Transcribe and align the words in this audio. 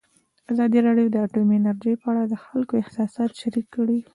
ازادي 0.51 0.79
راډیو 0.87 1.07
د 1.11 1.15
اټومي 1.25 1.55
انرژي 1.59 1.93
په 2.01 2.07
اړه 2.11 2.23
د 2.27 2.35
خلکو 2.45 2.73
احساسات 2.81 3.31
شریک 3.41 3.67
کړي. 3.75 3.99